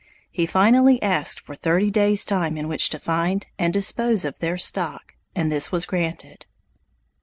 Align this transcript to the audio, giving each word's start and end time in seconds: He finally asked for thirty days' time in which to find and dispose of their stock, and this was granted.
He 0.31 0.47
finally 0.47 0.99
asked 1.03 1.39
for 1.39 1.53
thirty 1.53 1.91
days' 1.91 2.25
time 2.25 2.57
in 2.57 2.67
which 2.67 2.89
to 2.89 2.97
find 2.97 3.45
and 3.59 3.71
dispose 3.71 4.25
of 4.25 4.39
their 4.39 4.57
stock, 4.57 5.13
and 5.35 5.51
this 5.51 5.71
was 5.71 5.85
granted. 5.85 6.47